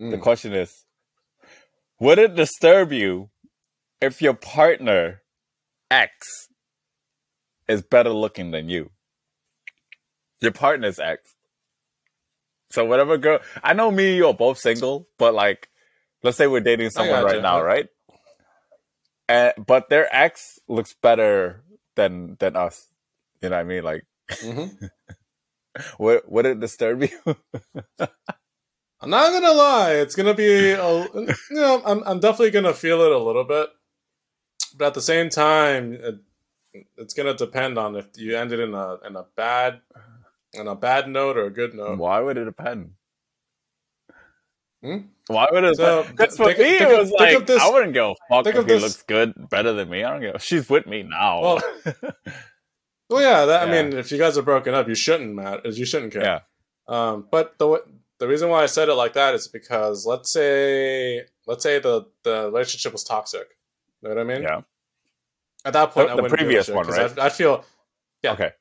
[0.00, 0.10] Mm.
[0.10, 0.84] The question is,
[2.00, 3.30] would it disturb you
[4.00, 5.22] if your partner
[5.90, 6.48] X
[7.68, 8.90] is better looking than you?
[10.40, 11.34] Your partner's X.
[12.70, 15.68] So whatever girl, I know me and you are both single, but like,
[16.22, 17.86] let's say we're dating someone right now, right?
[19.28, 21.62] And but their ex looks better
[21.94, 22.88] than than us.
[23.40, 23.84] You know what I mean?
[23.84, 24.04] Like,
[24.42, 24.90] Mhm.
[25.98, 27.36] would would it disturb you?
[29.04, 33.00] I'm not gonna lie, it's gonna be a, you know, I'm I'm definitely gonna feel
[33.02, 33.68] it a little bit,
[34.76, 36.14] but at the same time, it,
[36.96, 39.80] it's gonna depend on if you ended in a in a bad
[40.52, 41.98] in a bad note or a good note.
[41.98, 42.92] Why would it depend?
[44.82, 44.96] Hmm?
[45.28, 45.76] Why would it?
[45.76, 48.14] So, Because for think- me, think it was think like of this- I wouldn't go
[48.28, 50.04] fuck if he this- looks good, better than me.
[50.04, 51.40] I don't a- She's with me now.
[51.40, 51.62] Well,
[53.10, 55.68] Well, yeah, that, I mean, if you guys are broken up, you shouldn't matter.
[55.68, 56.22] You shouldn't care.
[56.22, 56.40] yeah,
[56.88, 57.82] Um, but the
[58.20, 62.06] the reason why I said it like that is because let's say let's say the
[62.22, 63.46] the relationship was toxic.
[64.02, 64.42] You know what I mean?
[64.42, 64.60] yeah.
[65.64, 67.10] At that point, The- I the wouldn't previous one, right?
[67.10, 67.64] I'd, I'd feel
[68.22, 68.32] Yeah.
[68.32, 68.52] Okay.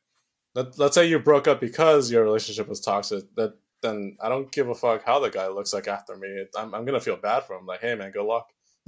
[0.56, 3.24] let, let's say you broke up because your relationship was toxic.
[3.36, 6.46] That then I don't give a fuck how the guy looks like after me.
[6.58, 7.66] I'm I'm gonna feel bad for him.
[7.66, 8.48] Like, hey man, good luck.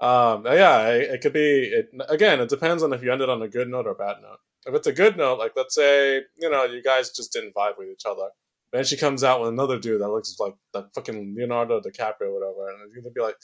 [0.00, 1.64] um, yeah, it, it could be.
[1.64, 4.16] It, again, it depends on if you ended on a good note or a bad
[4.22, 4.38] note.
[4.66, 7.78] If it's a good note, like let's say you know you guys just didn't vibe
[7.78, 8.28] with each other.
[8.72, 12.34] Then she comes out with another dude that looks like that fucking Leonardo DiCaprio or
[12.40, 13.36] whatever, and you're gonna be like,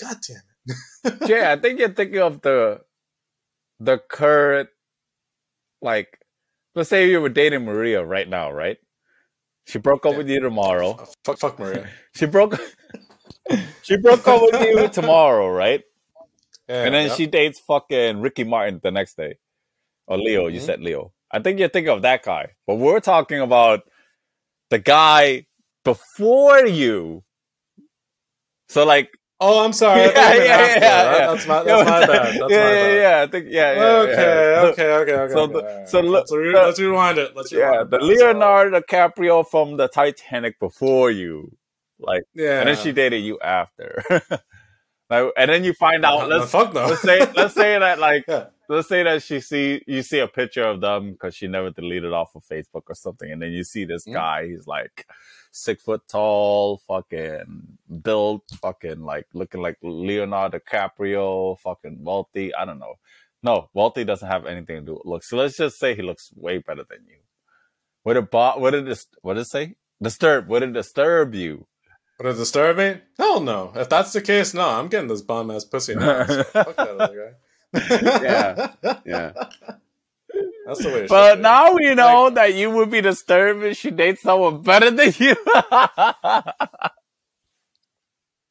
[0.00, 1.28] God damn it.
[1.28, 2.80] yeah, I think you're thinking of the
[3.80, 4.68] the current
[5.82, 6.18] like
[6.74, 8.78] let's say you were dating Maria right now, right?
[9.66, 10.18] She broke up Yeah.
[10.18, 10.96] with you tomorrow.
[10.98, 11.88] Oh, fuck, fuck Maria.
[12.14, 12.58] She broke
[13.82, 15.82] she broke up with you tomorrow, right?
[16.68, 17.14] Yeah, and then yeah.
[17.14, 19.38] she dates fucking Ricky Martin the next day.
[20.06, 20.64] Or Leo, you Mhm.
[20.64, 21.12] said Leo.
[21.30, 22.54] I think you're thinking of that guy.
[22.66, 23.82] But we're talking about
[24.70, 25.46] the guy
[25.84, 27.22] before you.
[28.68, 30.00] So like Oh, I'm sorry.
[30.06, 31.26] Yeah, thought you meant yeah, yeah, yeah.
[31.34, 32.08] That's my, that's my bad.
[32.08, 32.96] That's yeah, my yeah, bad.
[32.96, 33.22] yeah.
[33.22, 33.84] I think yeah, yeah.
[33.84, 34.12] Okay.
[34.56, 35.32] Okay, okay, okay.
[35.34, 35.52] so okay.
[35.52, 37.36] the- Alright, so let's, let's rewind it.
[37.36, 41.54] Let's Yeah, the Leonardo DiCaprio from the Titanic before you,
[41.98, 44.02] like, yeah, and then she dated you after,
[45.10, 46.22] like, and then you find out.
[46.22, 46.86] Uh, Let's fuck no.
[46.86, 48.46] let's say let's say that like Yeah.
[48.68, 52.12] let's say that she see you see a picture of them because she never deleted
[52.12, 54.12] off of Facebook or something, and then you see this Mm.
[54.14, 54.46] guy.
[54.48, 55.06] He's like
[55.52, 62.54] six foot tall, fucking built, fucking like looking like Leonardo DiCaprio, fucking wealthy.
[62.54, 62.94] I don't know.
[63.42, 65.28] No, wealthy doesn't have anything to do with looks.
[65.30, 67.18] So let's just say he looks way better than you.
[68.04, 69.74] Would it bo- would it dis- what did it say?
[70.02, 70.48] Disturb?
[70.48, 71.66] Would it disturb you?
[72.18, 72.96] Would it disturb me?
[73.18, 73.72] Hell no.
[73.74, 76.24] If that's the case, no, I'm getting this bum ass pussy now.
[76.26, 77.34] So fuck that other
[77.74, 78.22] guy.
[78.22, 78.72] Yeah,
[79.04, 79.32] yeah.
[80.66, 81.42] That's the way it But should be.
[81.42, 85.36] now we know that you would be disturbed if she dates someone better than you.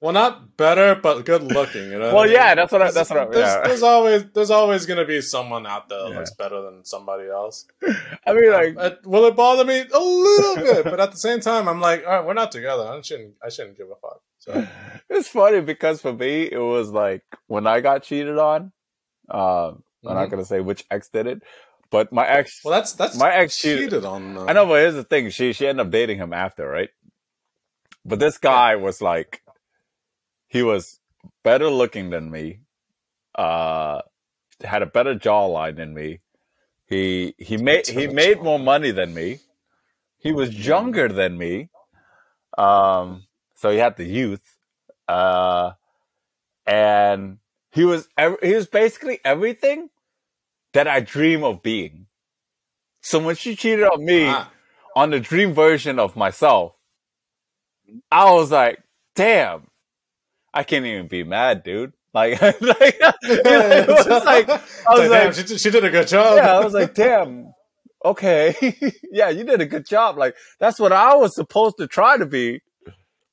[0.05, 1.89] Well, not better, but good looking.
[1.89, 2.13] You know.
[2.13, 2.33] well, I mean?
[2.33, 3.61] yeah, that's what I, that's what I, there's, yeah.
[3.67, 6.17] there's always there's always gonna be someone out there that Yeah.
[6.19, 7.65] looks better than somebody else.
[8.27, 10.83] I mean, like, Uh, will it bother me a little bit?
[10.83, 12.83] But at the same time, I'm like, all right, we're not together.
[12.83, 14.21] I shouldn't I shouldn't give a fuck.
[14.37, 14.67] So
[15.09, 18.71] it's funny because for me, it was like when I got cheated on.
[19.27, 20.29] Um, I'm not Mhm.
[20.31, 21.41] gonna say which ex did it,
[21.89, 22.61] but my ex.
[22.63, 24.37] well, that's that's My ex cheated- cheated on.
[24.37, 26.89] Uh, I know, but here's the thing: she she ended up dating him after, right?
[28.05, 29.41] But this guy was like,
[30.55, 31.01] he was
[31.43, 32.61] better looking than me,
[33.37, 34.01] uh,
[34.63, 36.21] had a better jawline than me.
[36.87, 39.39] He he made he made more money than me.
[40.19, 41.69] He was younger than me,
[42.57, 44.57] um, so he had the youth,
[45.09, 45.73] uh,
[46.65, 47.39] and
[47.71, 49.89] he was ev- he was basically everything
[50.73, 52.07] that I dream of being.
[53.01, 54.51] So when she cheated on me, Ah,
[54.95, 56.75] on the dream version of myself,
[58.11, 58.81] I was like,
[59.15, 59.67] damn,
[60.55, 61.93] I can't even be mad, dude.
[62.13, 66.07] Like, like, it was like, I was damn, like, she, did- she did a good
[66.07, 66.37] job.
[66.37, 67.53] yeah, I was like, damn,
[68.03, 68.55] okay,
[69.11, 70.17] yeah, you did a good job.
[70.17, 72.61] Like, that's what I was supposed to try to be,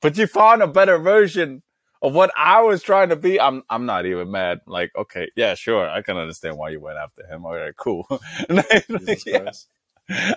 [0.01, 1.63] but you found a better version
[2.03, 3.41] of what I was trying to be.
[3.41, 4.59] I'm, I'm not even mad.
[4.67, 7.47] Like, okay, yeah, sure, I can understand why you went after him.
[7.47, 8.07] All right, cool.
[8.51, 9.51] Jesus Yeah.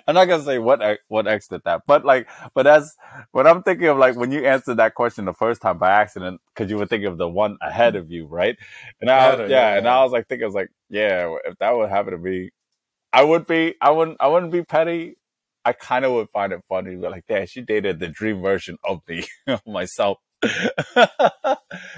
[0.07, 2.95] I'm not gonna say what what ex did that, but like, but that's
[3.31, 3.97] what I'm thinking of.
[3.97, 7.07] Like when you answered that question the first time by accident, because you were thinking
[7.07, 8.57] of the one ahead of you, right?
[9.01, 9.87] And I, of- yeah, yeah, and.
[9.87, 12.51] I was like thinking, I was like, yeah, if that would happen to me,
[13.13, 15.17] I would be, I wouldn't, I wouldn't be petty.
[15.63, 18.77] I kind of would find it funny, but like, damn, she dated the dream version
[18.83, 19.25] of me,
[19.67, 20.19] myself.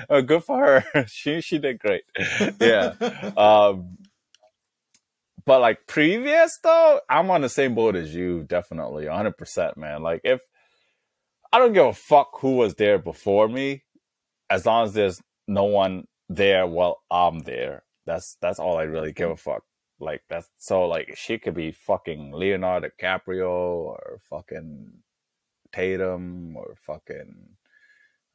[0.09, 1.05] Good for her.
[1.07, 2.03] she she did great.
[2.61, 2.93] Yeah.
[3.35, 3.97] Um,
[5.47, 10.03] but like previous though, I'm on the same boat as you, definitely, 100, percent man.
[10.03, 10.41] Like if
[11.51, 13.83] I don't give a fuck who was there before me,
[14.49, 17.83] as long as there's no one there while I'm there.
[18.05, 19.51] That's that's all I really give a mm-hmm.
[19.51, 19.63] fuck.
[19.99, 24.91] Like that's so like she could be fucking Leonardo DiCaprio or fucking
[25.71, 27.56] Tatum or fucking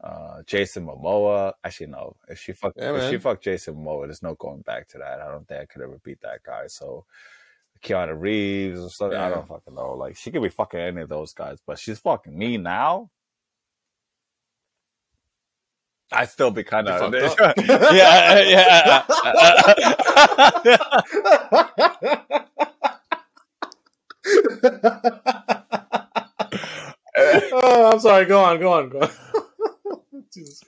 [0.02, 1.52] uh, Jason Momoa.
[1.64, 2.16] Actually, no.
[2.28, 5.20] If she fuck, Yeah, if she fucked Jason Momoa, there's no going back to that.
[5.20, 6.66] I don't think I could ever beat that guy.
[6.66, 7.04] So
[7.82, 9.18] Keanu Reeves or something.
[9.18, 9.94] I don't fucking know.
[9.94, 13.10] Like she could be fucking any of those guys, but she's fucking me now.
[16.14, 17.14] I still be kind of fucked
[17.66, 19.02] yeah, yeah.
[27.52, 28.26] oh, I'm sorry.
[28.26, 28.60] Go on.
[28.60, 28.88] Go on.
[28.90, 29.10] Go on.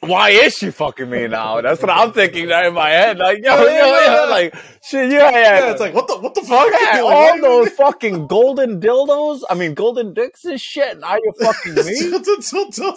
[0.00, 1.61] Why is she fucking me now?
[1.61, 3.19] That's what I'm thinking now in my head.
[3.19, 5.70] Like, yo, Yeah, yo, yeah, yo, like, shit, yeah, yeah.
[5.70, 6.70] It's like what the what the fuck?
[6.70, 9.40] Yeah, Like, all those fucking golden dildos.
[9.49, 10.99] I mean, golden dicks and shit.
[10.99, 12.12] Now you're fucking me.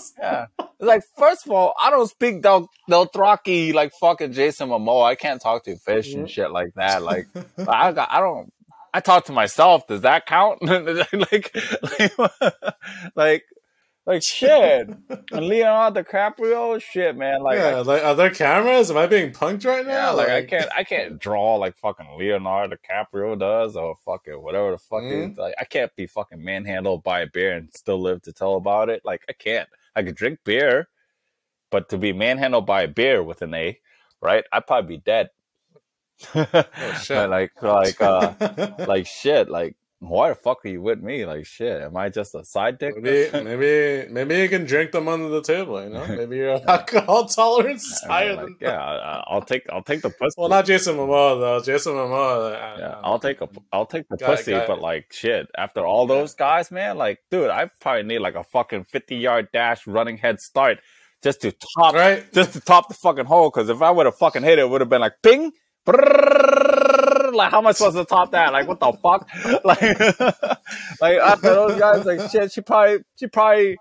[0.19, 0.47] Yeah.
[0.79, 5.05] Like, first of all, I don't speak Del Dothraki like fucking Jason Momoa.
[5.05, 7.01] I can't talk to fish and shit like that.
[7.01, 7.27] Like,
[7.67, 8.51] I got, I don't.
[8.93, 9.87] I talk to myself.
[9.87, 10.61] Does that count?
[10.63, 11.55] like,
[11.99, 12.13] like,
[13.15, 13.43] like,
[14.07, 14.87] like shit.
[15.31, 17.43] And Leonardo DiCaprio, shit, man.
[17.43, 18.89] Like, I yeah, like are there cameras?
[18.89, 20.15] Am I being punked right Yeah, now?
[20.15, 24.77] like I can't, I can't draw like fucking Leonardo DiCaprio does, or fucking whatever the
[24.79, 25.31] fuck Mhm.
[25.33, 25.37] is.
[25.37, 28.89] Like, I can't be fucking manhandled by a beer and still live to tell about
[28.89, 29.01] it.
[29.05, 29.69] Like, I can't.
[29.95, 30.87] I could drink beer,
[31.69, 33.77] but to be manhandled by a beer with an A,
[34.21, 34.45] right?
[34.53, 35.29] I'd probably be dead.
[36.33, 37.29] Oh shit!
[37.29, 38.33] like, like, uh,
[38.87, 39.49] like shit.
[39.49, 41.25] Like, why the fuck are you with me?
[41.25, 41.81] Like, shit.
[41.81, 42.95] Am I just a side dick?
[43.01, 45.83] maybe maybe maybe you can drink them under the table.
[45.83, 48.45] You know, maybe your alcohol tolerance is I higher mean, than.
[48.45, 50.35] like, yeah, I- I'll take, I'll take the pussy.
[50.37, 51.59] Well, not Jason Momoa though.
[51.63, 52.51] Jason Momoa.
[52.79, 55.47] Yeah, uh, I'll take a, I'll take the Guy- pussy, guy- but like shit.
[55.57, 59.47] After all those guys, man, like, dude, I probably need like a fucking fifty yard
[59.51, 60.77] dash running head start
[61.23, 62.31] just to top, right.
[62.33, 63.49] just to top the fucking hole.
[63.49, 65.51] Because if I would have fucking hit it, it would have been like ping.
[65.87, 66.66] brrrr,
[67.37, 68.51] Like, how am I supposed to top that?
[68.53, 69.27] Like, what the fuck?
[69.63, 69.81] Like,
[71.01, 73.77] like after those guys, like shit, she probably, she probably,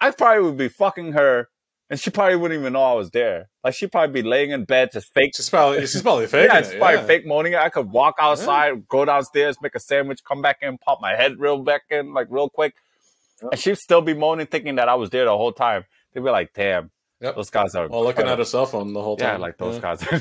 [0.00, 1.48] I probably would be fucking her,
[1.90, 3.48] and she probably wouldn't even know I was there.
[3.62, 6.58] Like, she'd probably be laying in bed just fake She's probably she's probably faking yeah,
[6.58, 6.64] it.
[6.66, 7.06] it's probably yeah.
[7.06, 7.54] fake moaning.
[7.54, 11.38] I could walk outside, go downstairs, make a sandwich, come back in, pop my head
[11.38, 12.74] real back in, like real quick.
[13.42, 15.84] And she'd still be moaning, thinking that I was there the whole time.
[16.12, 16.90] They'd be like, damn,
[17.20, 17.36] Yep.
[17.36, 17.88] those guys are.
[17.88, 19.34] While looking at her cell phone the whole time.
[19.34, 19.80] Yeah, like those Yeah.
[19.80, 20.20] guys are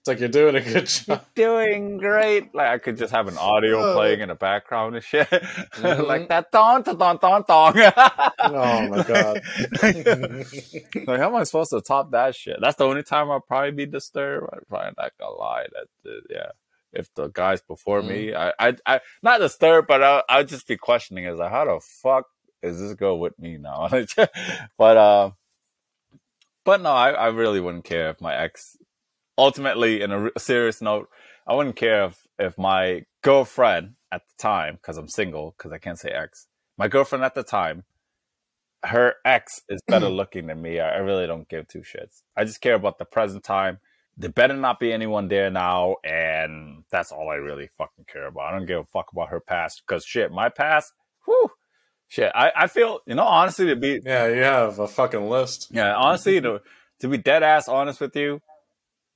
[0.00, 1.24] It's like you're doing a good job.
[1.34, 2.54] doing great.
[2.54, 3.94] Like I could just have an audio Uh.
[3.94, 5.28] playing in the background and shit.
[5.28, 6.06] Mhm.
[6.08, 7.74] like that dong, dong, dong, dong, dong.
[8.42, 9.42] Oh my god.
[11.06, 12.56] like, how am I supposed to top that shit?
[12.60, 14.48] That's the only time I'll probably be disturbed.
[14.52, 15.66] I'm probably not gonna lie.
[15.72, 16.50] That uh, yeah.
[16.92, 20.76] If the guys before me, I, I, I, not disturbed, but I, I'd just be
[20.76, 22.24] questioning, is like, how the fuck
[22.64, 23.88] is this girl with me now?
[24.76, 25.30] but, uh,
[26.64, 28.76] but no, I, I really wouldn't care if my ex,
[29.40, 31.08] ultimately, in a serious note,
[31.46, 35.78] I wouldn't care if, if my girlfriend at the time, because I'm single, because I
[35.78, 36.46] can't say ex,
[36.76, 37.84] my girlfriend at the time,
[38.84, 40.80] her ex is better looking than me.
[40.80, 42.22] I, I really don't give two shits.
[42.36, 43.78] I just care about the present time.
[44.16, 48.52] There better not be anyone there now, and that's all I really fucking care about.
[48.52, 50.92] I don't give a fuck about her past because shit, my past,
[51.24, 51.50] whew,
[52.08, 52.30] shit.
[52.34, 55.68] I, I feel, you know, honestly, to be, Yeah, you have a fucking list.
[55.70, 56.60] yeah, honestly, to,
[57.00, 58.42] to be dead ass honest with you,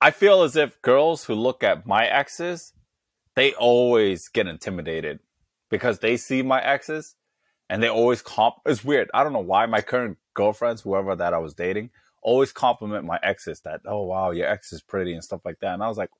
[0.04, 2.74] I feel as if girls who look at my exes,
[3.36, 5.20] they always get intimidated
[5.70, 7.16] because they see my exes
[7.70, 8.56] and they always comp.
[8.66, 9.08] It's weird.
[9.14, 11.88] I don't know why my current girlfriends, whoever that I was dating,
[12.20, 15.72] always compliment my exes that, oh wow, your ex is pretty and stuff like that.
[15.72, 16.10] And I was like,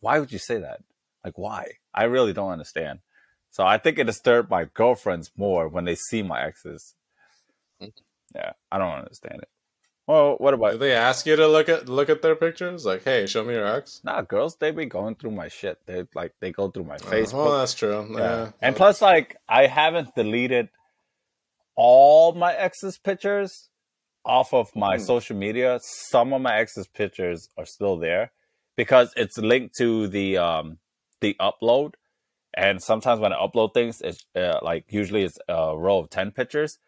[0.00, 0.80] why would you say that?
[1.24, 1.76] Like, why?
[1.94, 2.98] I really don't understand.
[3.50, 6.96] So I think it disturbed my girlfriends more when they see my exes.
[7.80, 7.86] Hmm.
[8.34, 9.48] Yeah, I don't understand it.
[10.06, 12.84] Well, what about Did they ask you to look at look at their pictures?
[12.84, 14.00] Like, hey, show me your ex.
[14.02, 15.78] Nah, girls, they be going through my shit.
[15.86, 17.32] They like they go through my Uh, Facebook.
[17.44, 18.06] well, that's true.
[18.10, 18.18] yeah.
[18.18, 18.50] Yeah.
[18.60, 20.68] And plus, like, I haven't deleted
[21.76, 23.68] all my ex's pictures
[24.24, 25.02] off of my Hmm.
[25.02, 25.78] social media.
[25.82, 28.32] Some of my ex's pictures are still there
[28.76, 30.78] because it's linked to the um
[31.20, 31.94] the upload.
[32.54, 36.32] And sometimes when I upload things, it's uh, like usually it's a row of ten
[36.32, 36.78] pictures.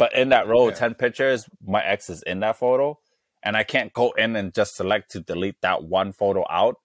[0.00, 0.80] But in that row of Yeah.
[0.80, 2.98] ten pictures, my ex is in that photo,
[3.44, 6.76] and I can't go in and just select to delete that one photo out.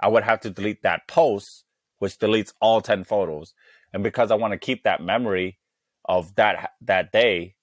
[0.00, 1.64] I would have to delete that post,
[2.00, 3.54] which deletes all 10 photos.
[3.94, 5.58] And because I want to keep that memory
[6.06, 7.56] of that that day,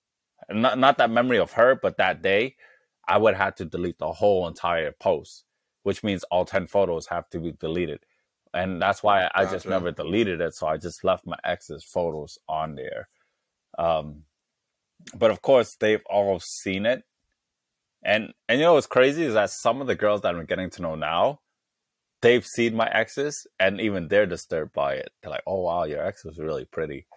[0.50, 2.58] not not that memory of her, but that day,
[3.08, 5.46] I would have to delete the whole entire post,
[5.84, 8.06] which means all 10 photos have to be deleted.
[8.54, 9.70] And that's why I just Gotcha.
[9.70, 10.56] never deleted it.
[10.56, 13.10] So I just left my ex's photos on there.
[13.80, 14.24] Um,
[15.16, 17.04] but of course they've all seen it.
[18.04, 20.70] And and you know what's crazy is that some of the girls that I'm getting
[20.72, 21.40] to know now,
[22.22, 25.10] they've seen my exes and even they're disturbed by it.
[25.22, 27.08] They're like, "Oh wow, your ex was really pretty."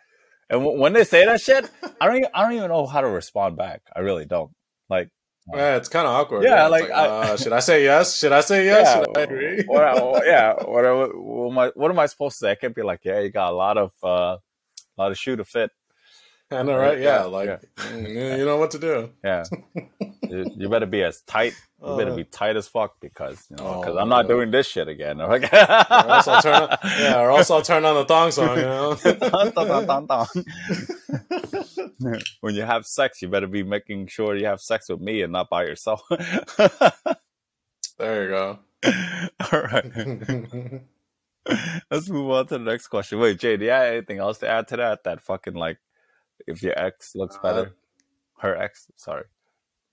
[0.48, 1.70] And w- when they say that shit,
[2.00, 3.82] I don't even, I don't even know how to respond back.
[3.94, 4.50] I really don't.
[4.88, 5.10] Like
[5.54, 6.44] Yeah, it's kind of awkward.
[6.44, 8.16] Yeah, It's like, I- uh, should I say yes?
[8.18, 8.86] Should I say yes?
[8.88, 9.64] Yeah, Should I agree?
[9.66, 12.50] what, I- yeah, what, I- what, am I, what am I supposed to say?
[12.52, 15.36] I can't be like, yeah, you got a lot of uh, a lot of shoe
[15.36, 15.70] to fit.
[16.58, 16.98] I know, right?
[16.98, 17.58] Yeah, Yeah, like yeah.
[17.78, 19.10] mm, you know what to do.
[19.24, 19.44] Yeah,
[20.28, 21.54] you, you better be as tight.
[21.82, 24.50] You better Uh, be tight as fuck because you know because Oh, I'm not doing
[24.50, 25.20] this shit again.
[25.22, 28.56] Or else I'll turn on, yeah, or else I'll turn on the thong song.
[28.56, 28.96] You know.
[32.40, 35.32] When you have sex, you better be making sure you have sex with me and
[35.32, 36.02] not by yourself.
[37.98, 38.58] there you go.
[39.52, 40.82] All right.
[41.90, 43.18] Let's move on to the next question.
[43.18, 45.04] Wait, Jay, do you have anything else to add to that?
[45.04, 45.78] That fucking like,
[46.50, 47.74] if your ex looks Uh, better,
[48.38, 48.86] her ex.
[48.96, 49.24] Sorry,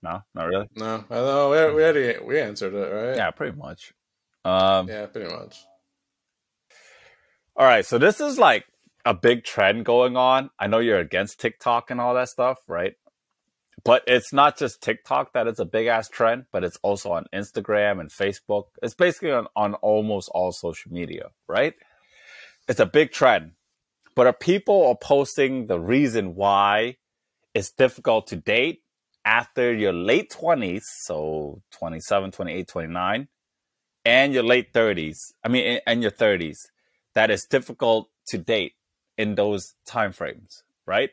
[0.02, 0.66] no, not really.
[0.76, 3.16] no, I know we, we already we answered it, right?
[3.16, 3.92] Yeah, pretty much.
[4.44, 5.64] Um, yeah, pretty much.
[7.56, 8.66] All right, so this is like
[9.04, 10.50] a big trend going on.
[10.58, 12.94] I know you're against TikTok and all that stuff, right?
[13.84, 17.26] But it's not just TikTok that is a big ass trend, but it's also on
[17.34, 18.64] Instagram and Facebook.
[18.82, 21.74] It's basically on, on almost all social media, right?
[22.68, 23.52] It's a big trend.
[24.18, 26.96] But are people are posting the reason why
[27.54, 28.82] it's difficult to date
[29.24, 33.28] after your late 20s, so 27, 28, 29,
[34.04, 36.56] and your late 30s, I mean, and your 30s,
[37.14, 38.72] that is difficult to date
[39.16, 41.10] in those time frames, right?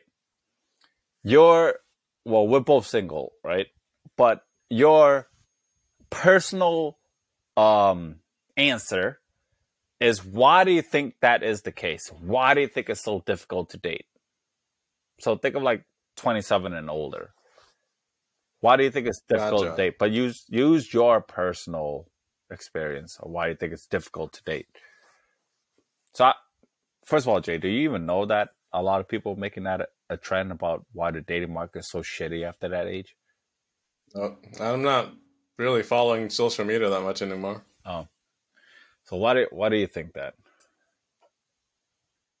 [1.22, 1.76] You're
[2.24, 3.68] well, we're both single, right?
[4.16, 5.28] But your
[6.10, 6.98] personal
[7.56, 8.16] um
[8.56, 9.20] answer
[10.00, 12.10] is why do you think that is the case?
[12.20, 14.06] Why do you think it's so difficult to date?
[15.20, 15.84] So think of like
[16.16, 17.30] 27 and older.
[18.60, 19.70] Why do you think it's difficult Gotcha.
[19.70, 19.94] to date?
[19.98, 22.08] But use use your personal
[22.50, 24.66] experience of why you think it's difficult to date.
[26.14, 26.34] So, I,
[27.04, 29.82] first of all, Jay, do you even know that a lot of people making that
[29.82, 33.14] a, a trend about why the dating market is so shitty after that age?
[34.14, 35.12] No, I'm not
[35.58, 37.62] really following social media that much anymore.
[37.84, 38.08] Oh,
[39.06, 40.34] so why do why do you think that?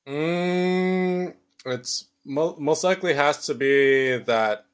[0.06, 4.66] Mm, it's mo- most likely has to be that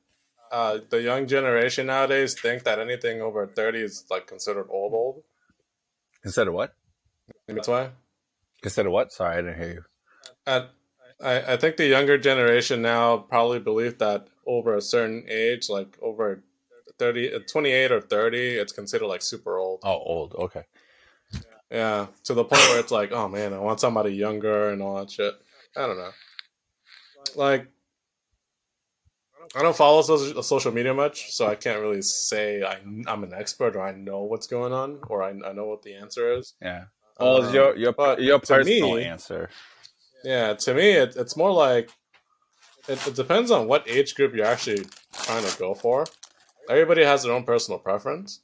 [0.51, 5.23] uh, the young generation nowadays think that anything over 30 is like considered old old.
[6.23, 6.75] Consider what?
[7.49, 7.91] That's why.
[8.61, 9.13] Consider what?
[9.13, 9.85] Sorry, I didn't hear you.
[10.47, 10.67] I,
[11.23, 15.99] I I think the younger generation now probably believe that over a certain age, like
[16.03, 16.43] over
[16.99, 19.81] 30, uh, 28 or 30, it's considered like super old.
[19.83, 20.35] Oh, old.
[20.35, 20.65] Okay.
[21.73, 24.97] Yeah, to the point where it's like, oh man, I want somebody younger and all
[24.97, 25.35] that shit.
[25.75, 26.11] I don't know.
[27.35, 27.67] Like,
[29.57, 33.75] I don't follow social, media much, so I can't really say I, I'm an expert
[33.75, 36.55] or I know what's going on or I, I know what the answer is.
[36.61, 36.85] Yeah.
[37.19, 39.49] Well, Um, your your your personal me- answer.
[40.25, 41.91] Yeah, to me, it, it's more like
[42.89, 46.07] it, it depends on what age group you're actually trying to go for.
[46.69, 48.41] Everybody has their own personal preference,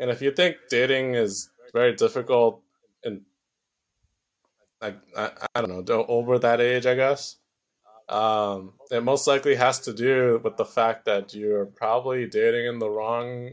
[0.00, 2.62] and if you think dating is very difficult,
[3.04, 3.22] and
[4.80, 7.36] like I, I don't know, over that age, I guess,
[8.08, 12.78] um, it most likely has to do with the fact that you're probably dating in
[12.78, 13.50] the wrong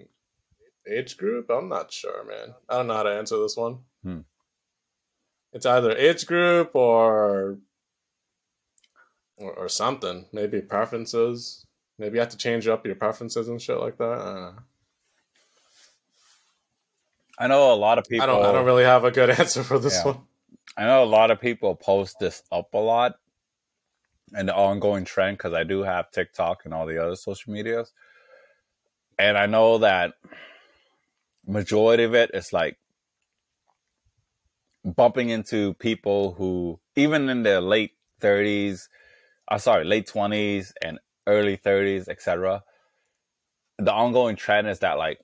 [0.90, 1.50] age group.
[1.50, 2.54] I'm not sure, man.
[2.70, 3.80] I don't know how to answer this one.
[4.04, 4.20] Hmm.
[5.52, 7.58] It's either age group or
[9.38, 10.26] or, or something.
[10.32, 11.66] Maybe preferences.
[11.98, 14.56] Maybe you have to change up your preferences and shit like that.
[17.38, 17.74] I know.
[17.74, 18.24] A lot of people.
[18.24, 18.46] I don't.
[18.46, 20.06] I don't really have a good answer for this Yeah.
[20.06, 20.20] one.
[20.77, 23.15] I know a lot of people post this up a lot
[24.34, 27.94] and the ongoing trend because I do have TikTok and all the other social medias.
[29.20, 30.13] And I know that
[31.48, 32.77] majority of it is like
[34.84, 38.88] bumping into people who even in their late 30s,
[39.50, 42.63] uh, sorry, late 20s and early 30s, etc.
[43.80, 45.20] The ongoing trend is that like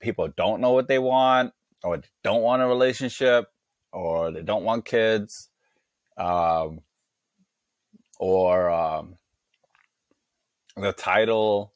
[0.00, 1.52] people don't know what they want
[1.82, 3.46] or don't want a relationship
[3.92, 5.48] or they don't want kids,
[6.16, 6.80] um,
[8.18, 9.16] or um,
[10.76, 11.72] the title,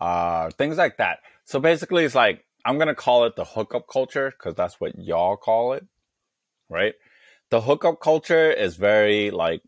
[0.00, 1.20] uh, things like that.
[1.44, 5.36] So basically, it's like I'm gonna call it the hookup culture because that's what y'all
[5.36, 5.86] call it,
[6.68, 6.94] right?
[7.50, 9.62] The hookup culture is very like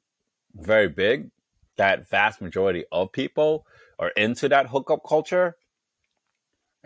[0.54, 1.30] very big.
[1.76, 3.66] That vast majority of people
[3.98, 5.56] are into that hookup culture,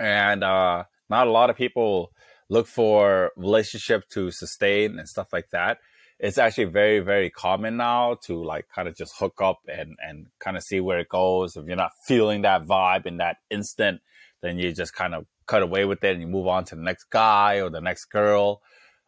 [0.00, 2.10] and uh, not a lot of people
[2.48, 5.78] look for relationship to sustain and stuff like that.
[6.18, 10.26] it's actually very very common now to like kind of just hook up and and
[10.38, 11.56] kind of see where it goes.
[11.56, 14.00] If you're not feeling that vibe in that instant
[14.42, 16.82] then you just kind of cut away with it and you move on to the
[16.82, 18.62] next guy or the next girl.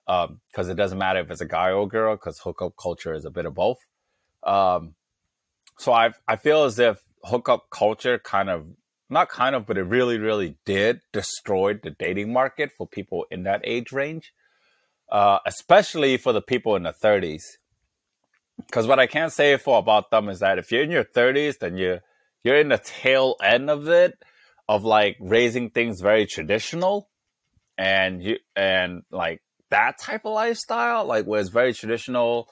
[0.06, 3.14] Because um, it doesn't matter if it's a guy or a girl because hookup culture
[3.14, 3.78] is a bit of both.
[4.42, 4.94] Um,
[5.78, 8.66] so i i feel as if hookup culture kind of
[9.12, 13.44] not kind of but it really really did destroy the dating market for people in
[13.44, 14.32] that age range
[15.12, 17.42] uh, especially for the people in the 30s.
[18.56, 21.58] Because what I can say for about them is that if you're in your 30s,
[21.58, 22.00] then you
[22.42, 24.18] you're in the tail end of it,
[24.68, 27.08] of like raising things very traditional,
[27.76, 32.48] and you and like that type of lifestyle, like where it's very traditional,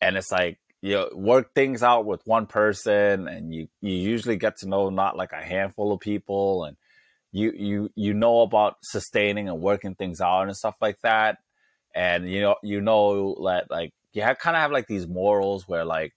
[0.00, 4.58] and it's like you work things out with one person, and you you usually get
[4.58, 6.76] to know not like a handful of people, and
[7.32, 11.38] you you you know about sustaining and working things out and stuff like that.
[11.94, 15.84] And you know you know that like you kind of have like these morals where
[15.84, 16.12] like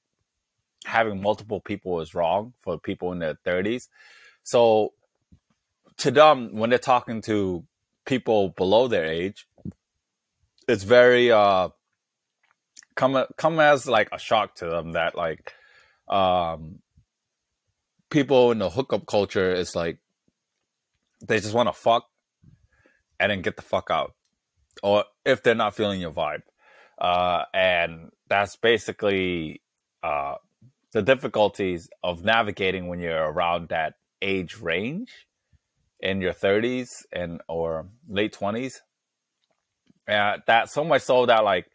[0.85, 3.87] having multiple people is wrong for people in their 30s
[4.43, 4.93] so
[5.97, 7.65] to them when they're talking to
[8.05, 9.47] people below their age
[10.67, 11.67] it's very uh
[12.97, 15.53] come come as like a shock to them that like
[16.09, 16.79] um
[18.09, 19.99] people in the hookup culture is like
[21.25, 22.03] they just want to fuck
[23.19, 24.13] and then get the fuck out
[24.83, 26.43] or if they're not feeling your vibe.
[26.97, 29.61] Uh, and that's basically
[30.03, 30.35] uh,
[30.93, 35.27] the difficulties of navigating when you're around that age range
[35.99, 38.75] in your 30s and or late 20s.
[40.07, 41.67] Uh, that so much so that like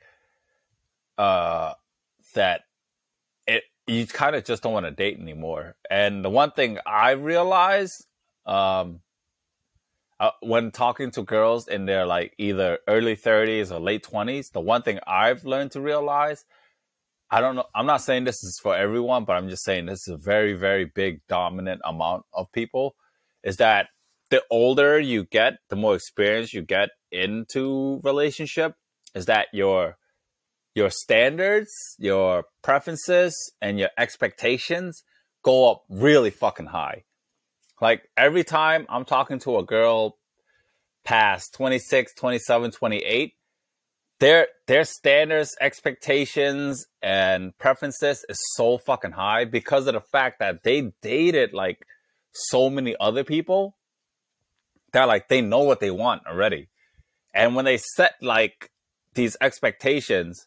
[1.22, 1.74] uh,
[2.34, 2.62] that
[3.46, 5.76] it you kind of just don't want to date anymore.
[5.88, 8.04] And the one thing I realized
[8.44, 9.02] um,
[10.18, 14.60] uh, when talking to girls in their like either early 30s or late 20s, the
[14.60, 16.44] one thing I've learned to realize,
[17.30, 20.08] I don't know, I'm not saying this is for everyone, but I'm just saying this
[20.08, 22.96] is a very, very big dominant amount of people,
[23.44, 23.88] is that
[24.30, 28.74] the older you get, the more experience you get into relationship,
[29.14, 29.96] is that your
[30.74, 35.02] your standards, your preferences, and your expectations
[35.42, 37.04] go up really fucking high.
[37.80, 40.18] Like every time I'm talking to a girl
[41.04, 43.32] past 26, 27, 28,
[44.20, 50.62] their their standards, expectations, and preferences is so fucking high because of the fact that
[50.62, 51.84] they dated like
[52.32, 53.76] so many other people
[54.92, 56.68] that like they know what they want already.
[57.34, 58.70] And when they set like
[59.14, 60.46] these expectations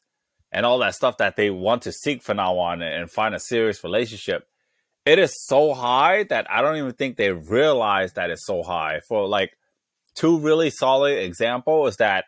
[0.56, 3.40] and all that stuff that they want to seek for now on and find a
[3.42, 4.48] serious relationship,
[5.06, 9.02] it is so high that I don't even think they realize that it's so high.
[9.06, 9.58] For like
[10.16, 12.24] two really solid example is that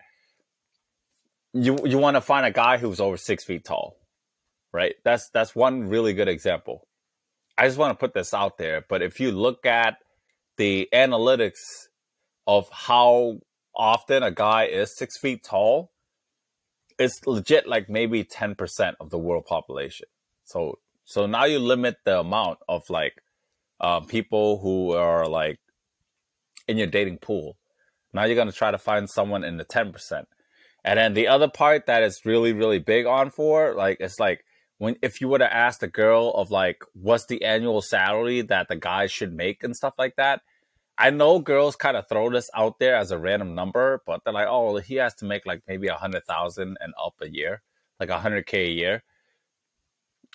[1.54, 3.96] you you want to find a guy who's over six feet tall,
[4.74, 4.96] right?
[5.06, 6.86] That's that's one really good example.
[7.58, 10.00] I just want to put this out there, but if you look at
[10.58, 11.88] the analytics
[12.46, 13.40] of how
[13.74, 15.92] often a guy is six feet tall,
[17.00, 20.08] it's legit like maybe ten percent of the world population.
[20.46, 23.22] So so now you limit the amount of like
[23.80, 25.60] uh, people who are like
[26.68, 27.58] in your dating pool.
[28.14, 30.28] Now you're gonna try to find someone in the ten percent.
[30.84, 34.46] And then the other part that is really, really big on for, like, it's like
[34.78, 38.70] when if you were to ask the girl of like what's the annual salary that
[38.70, 40.42] the guy should make and stuff like that.
[40.98, 44.34] I know girls kind of throw this out there as a random number, but they're
[44.34, 47.62] like, oh, he has to make like maybe a hundred thousand and up a year,
[48.00, 49.04] like a hundred k a year.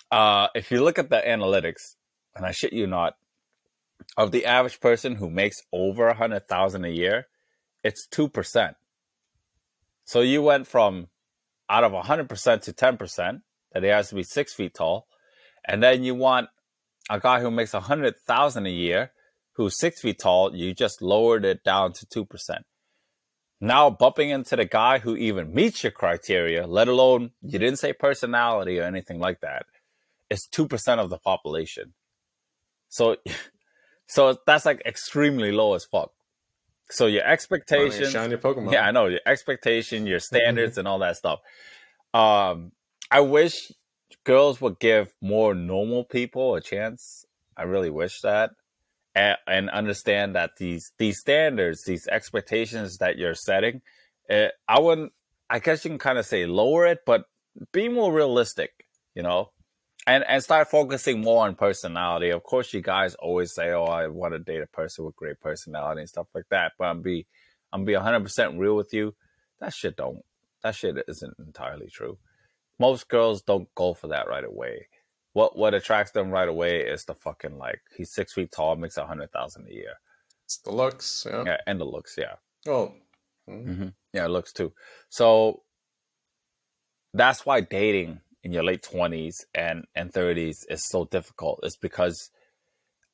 [0.09, 1.95] Uh, if you look at the analytics,
[2.35, 3.17] and I shit you not,
[4.15, 7.27] of the average person who makes over a hundred thousand a year,
[7.83, 8.77] it's two percent.
[10.05, 11.07] So you went from
[11.69, 13.41] out of hundred percent to ten percent
[13.73, 15.07] that he has to be six feet tall,
[15.65, 16.47] and then you want
[17.09, 19.11] a guy who makes a hundred thousand a year
[19.53, 20.55] who's six feet tall.
[20.55, 22.65] You just lowered it down to two percent.
[23.63, 27.93] Now bumping into the guy who even meets your criteria, let alone you didn't say
[27.93, 29.65] personality or anything like that
[30.29, 31.93] is 2% of the population.
[32.89, 33.15] So,
[34.07, 36.11] so that's like extremely low as fuck.
[36.89, 38.73] So your expectation, shiny Pokemon.
[38.73, 41.39] Yeah, I know your expectation, your standards, and all that stuff.
[42.13, 42.73] Um,
[43.09, 43.71] I wish
[44.25, 47.25] girls would give more normal people a chance.
[47.55, 48.51] I really wish that,
[49.15, 53.81] and, and understand that these these standards, these expectations that you're setting,
[54.29, 55.13] eh, I wouldn't.
[55.49, 57.25] I guess you can kind of say lower it, but
[57.71, 58.71] be more realistic.
[59.15, 59.51] You know,
[60.07, 62.29] and and start focusing more on personality.
[62.29, 65.39] Of course, you guys always say, "Oh, I want to date a person with great
[65.39, 67.27] personality and stuff like that." But I'm be
[67.71, 69.15] I'm be 100 percent real with you.
[69.59, 70.21] That shit don't.
[70.63, 72.17] That shit isn't entirely true.
[72.79, 74.87] most girls don't go for that right away.
[75.33, 78.97] What what attracts them right away is the fucking like he's six feet tall, makes
[78.97, 79.95] a hundred thousand a year.
[80.45, 81.43] It's the looks, yeah.
[81.45, 82.35] Yeah, and the looks, yeah.
[82.67, 82.93] Oh,
[83.47, 84.73] hmm Yeah, it looks too.
[85.09, 85.63] So
[87.13, 91.59] that's why dating in your late twenties and and thirties is so difficult.
[91.63, 92.29] It's because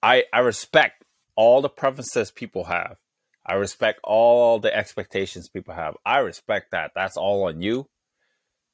[0.04, 1.04] I I respect
[1.36, 2.98] all the preferences people have.
[3.46, 5.96] I respect all the expectations people have.
[6.06, 6.92] I respect that.
[6.96, 7.88] That's all on you.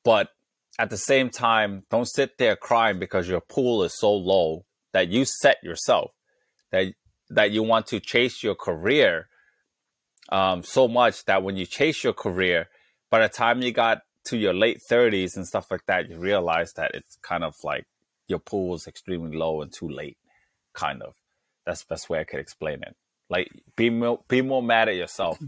[0.04, 0.30] But
[0.78, 5.10] at the same time, don't sit there crying because your pool is so low that
[5.10, 6.12] you set yourself
[6.72, 6.94] that
[7.30, 9.28] that you want to chase your career
[10.30, 12.70] um, so much that when you chase your career,
[13.10, 16.74] by the time you got to your late 30s and stuff like that, you realize
[16.74, 17.86] that it's kind of like
[18.28, 20.18] your pool is extremely low and too late,
[20.74, 21.16] kind of.
[21.66, 22.96] That's the best way I could explain it.
[23.30, 25.40] Like, be more, be more mad at yourself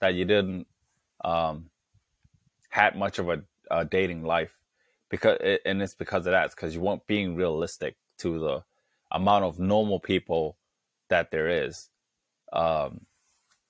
[0.00, 0.66] that you didn't
[1.24, 1.70] um,
[2.70, 4.52] had much of a, a dating life
[5.08, 6.50] because, and it's because of that.
[6.50, 8.64] Because you weren't being realistic to the
[9.10, 10.56] amount of normal people
[11.08, 11.88] that there is.
[12.52, 13.02] Um,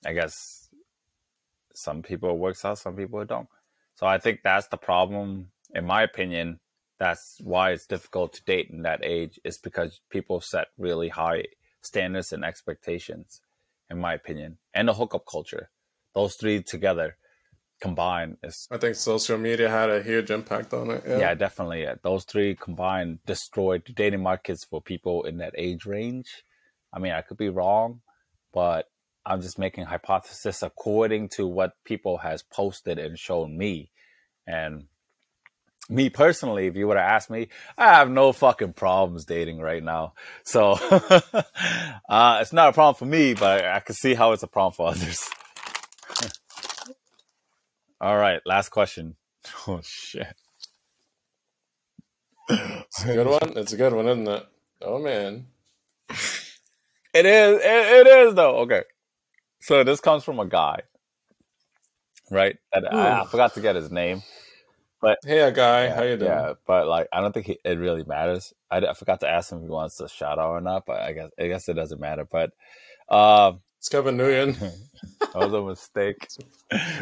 [0.05, 0.69] I guess
[1.73, 3.47] some people it works out, some people it don't.
[3.95, 6.59] So I think that's the problem, in my opinion.
[6.99, 9.39] That's why it's difficult to date in that age.
[9.43, 11.45] Is because people set really high
[11.81, 13.41] standards and expectations,
[13.89, 15.69] in my opinion, and the hookup culture.
[16.15, 17.17] Those three together
[17.79, 21.03] combined is I think social media had a huge impact on it.
[21.07, 21.83] yeah, Yeah, definitely.
[21.83, 21.95] Yeah.
[22.01, 26.43] Those three combined destroyed the dating markets for people in that age range.
[26.93, 28.01] I mean, I could be wrong,
[28.53, 28.87] but
[29.25, 33.91] I'm just making hypothesis according to what people has posted and shown me.
[34.47, 34.85] And
[35.89, 39.83] me personally, if you would have asked me, I have no fucking problems dating right
[39.83, 40.13] now.
[40.43, 40.71] So
[42.09, 44.73] uh, it's not a problem for me, but I can see how it's a problem
[44.73, 45.29] for others.
[47.99, 49.15] All right, last question.
[49.67, 50.27] Oh shit.
[52.49, 53.57] it's a good one.
[53.57, 54.45] It's a good one, isn't it?
[54.81, 55.47] Oh man.
[57.13, 57.59] It is.
[57.61, 58.57] It, it is though.
[58.59, 58.83] Okay.
[59.61, 60.81] So this comes from a guy,
[62.29, 62.57] right?
[62.73, 64.21] And I, I forgot to get his name.
[65.01, 66.31] but Hey, a guy, how you doing?
[66.31, 68.53] Yeah, but like I don't think he, it really matters.
[68.69, 71.01] I, I forgot to ask him if he wants a shout out or not, but
[71.01, 72.25] I guess I guess it doesn't matter.
[72.29, 72.51] But
[73.09, 74.57] um, It's Kevin Nguyen.
[75.19, 76.27] that was a mistake.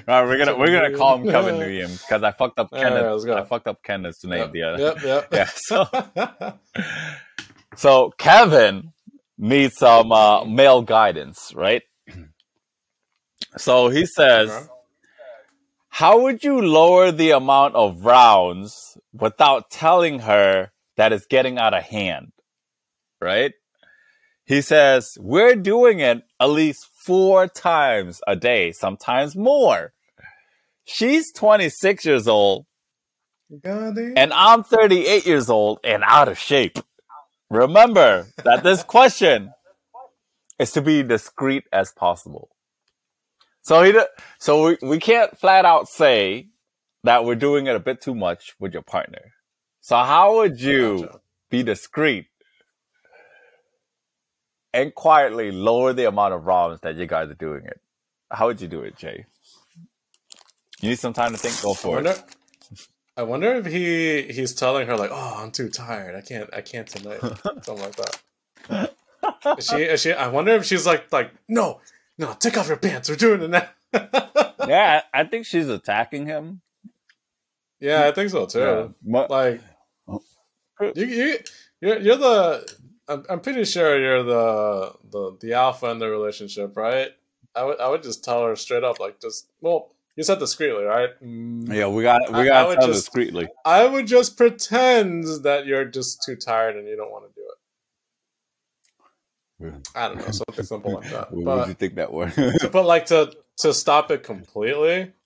[0.08, 2.90] Right, we're gonna we're gonna call him Kevin Nguyen because I fucked up All right,
[2.94, 3.24] Kenneth.
[3.24, 3.26] let's.
[3.26, 4.84] I fucked up Kenneth's name Yep, the other.
[4.84, 5.28] yep, yep.
[5.32, 5.50] Yeah.
[5.56, 6.54] So
[7.76, 8.92] so Kevin
[9.38, 11.84] needs some uh, male guidance, right?
[13.58, 14.50] So he says.
[14.50, 14.66] Okay.
[15.88, 21.74] How would you lower the amount of rounds without telling her that it's getting out
[21.74, 22.34] of hand?
[23.22, 23.54] Right?
[24.46, 29.94] He says, we're doing it at least four times a day, sometimes more.
[30.84, 32.66] She's 26 years old
[34.16, 36.78] and I'm 38 years old and out of shape.
[37.50, 39.52] Remember that this question
[40.60, 42.50] is to be discreet as possible.
[43.62, 44.00] So he,
[44.40, 46.50] so we, we can't flat out say
[47.04, 49.34] that we're doing it a bit too much with your partner.
[49.82, 51.10] So how would you
[51.50, 52.28] be discreet
[54.76, 57.80] and quietly lower the amount of ROMs that you guys are doing it?
[58.30, 59.26] How would you do it, Jay?
[60.82, 61.60] You need some time to think.
[61.62, 62.24] Go I for it.
[63.18, 66.16] I wonder if he he's telling her like, "Oh, I'm too tired.
[66.16, 66.50] I can't.
[66.54, 68.94] I can't tonight." Something like that.
[69.58, 69.78] Is she?
[69.78, 70.12] Is she?
[70.12, 71.80] I wonder if she's like, like, no,
[72.18, 73.10] no, take off your pants.
[73.10, 73.70] We're doing it now.
[74.68, 76.62] Yeah, I I think she's attacking him.
[77.80, 78.96] yeah, I think so too.
[79.04, 79.26] Yeah.
[79.30, 79.62] Like,
[80.08, 80.24] oh.
[80.96, 81.38] you, you,
[81.82, 82.76] you're, you're the.
[83.08, 87.10] I'm, I'm pretty sure you're the, the the alpha in the relationship, right?
[87.56, 90.84] I would I would just tell her straight up, like, just well, you said discreetly,
[90.84, 91.10] right?
[91.24, 93.48] Mm, Yeah, we got we got to tell just- discreetly.
[93.66, 97.42] I would just pretend that you're just too tired and you don't want to do
[97.42, 97.52] it.
[99.96, 101.32] I don't know, something simple like that.
[101.32, 102.10] What would you But, think that
[102.60, 105.12] to- but like to to stop it completely.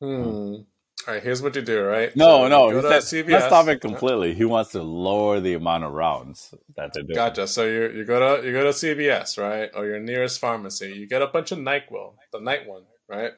[0.00, 0.54] Hmm.
[1.10, 2.14] All right, here's what you do, right?
[2.14, 2.68] no, So no.
[2.70, 4.32] you He go to said, let's stop it completely.
[4.32, 7.16] He wants to lower the amount of rounds that they're doing.
[7.16, 7.48] Gotcha.
[7.48, 10.92] So you you go to you go to CVS, right, or your nearest pharmacy.
[10.92, 13.32] You get a bunch of NyQuil, the night one, right,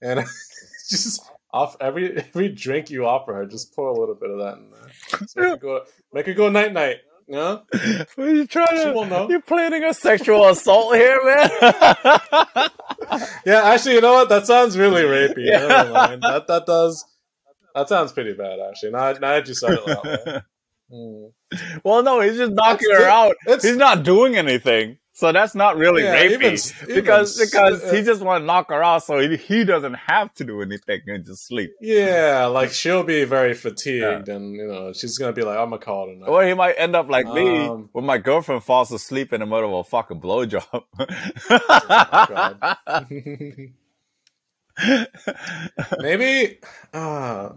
[0.00, 0.20] and
[0.88, 4.56] just off every every drink you offer her, just pour a little bit of that
[4.56, 5.26] in there.
[5.28, 7.00] So go make it go night night.
[7.28, 7.62] You know?
[8.14, 8.92] What are you trying She to?
[8.92, 9.28] won't know.
[9.28, 11.50] You're planning a sexual assault here, man.
[13.46, 14.28] Yeah, actually, you know what?
[14.28, 15.44] That sounds really rapey.
[15.46, 15.58] Yeah.
[15.66, 16.22] Never mind.
[16.22, 17.04] That that does.
[17.74, 18.90] That sounds pretty bad, actually.
[18.92, 20.40] Now, now that you said it that way.
[20.90, 21.26] Hmm.
[21.84, 23.36] well, no, he's just knocking It's her di- out.
[23.46, 24.96] it's- He's not doing anything.
[25.18, 28.46] So that's not really Yeah, rapey even even because because uh, he just want to
[28.46, 31.72] knock her out, so he, he doesn't have to do anything and just sleep.
[31.80, 35.82] Yeah, like she'll be very fatigued, and you know she's gonna be like, "I'm gonna
[35.82, 38.62] call it a night." Or he might end up like me, Um, when my girlfriend
[38.62, 40.84] falls asleep in the middle of a fucking blowjob.
[45.98, 46.60] maybe,
[46.94, 47.48] uh,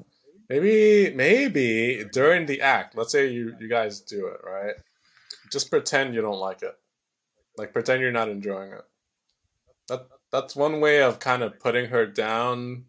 [0.50, 2.98] maybe, maybe during the act.
[2.98, 4.74] Let's say you you guys do it right.
[5.52, 6.76] Just pretend you don't like it.
[7.58, 8.86] Like pretend you're not enjoying it.
[9.88, 12.86] That that's one way of kind of putting her down,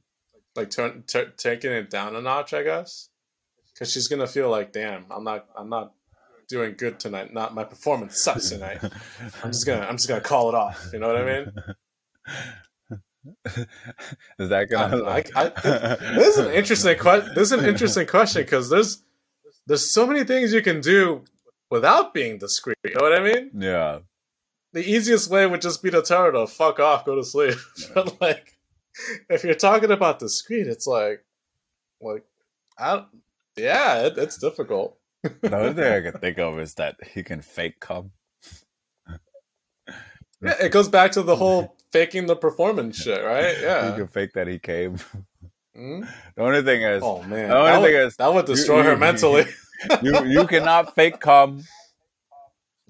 [0.54, 3.08] like turn t- taking it down a notch, I guess.
[3.72, 5.94] Because she's gonna feel like, damn, I'm not, I'm not
[6.48, 7.32] doing good tonight.
[7.32, 8.78] Not my performance sucks tonight.
[9.42, 10.90] I'm just gonna, I'm just gonna call it off.
[10.92, 11.52] You know what I mean?
[14.38, 14.96] Is that I gonna?
[14.98, 15.08] don't.
[15.08, 15.48] I, I,
[16.14, 17.32] this is an interesting question.
[17.34, 19.04] This is an interesting question because there's
[19.66, 21.24] there's so many things you can do
[21.70, 22.76] without being discreet.
[22.84, 23.50] You know what I mean?
[23.56, 24.00] yeah.
[24.72, 27.54] The easiest way would just be to tell her to fuck off, go to sleep.
[27.94, 28.56] but like,
[29.28, 31.24] if you're talking about the screen, it's like,
[32.00, 32.24] like,
[32.78, 33.04] I,
[33.56, 34.96] yeah, it, it's difficult.
[35.22, 38.12] The only thing I can think of is that he can fake come.
[40.42, 43.54] Yeah, it goes back to the whole faking the performance shit, right?
[43.60, 44.96] Yeah, he can fake that he came.
[45.76, 46.08] Mm?
[46.34, 48.78] The only thing is, Oh man, The only that, thing would, is, that would destroy
[48.78, 49.44] you- her you- mentally.
[50.02, 51.62] you you cannot fake come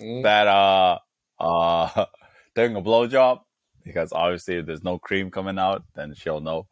[0.01, 0.23] Mm.
[0.23, 0.99] that uh
[1.43, 2.07] uh
[2.55, 3.41] during a blowjob
[3.85, 6.67] because obviously if there's no cream coming out, then she'll know.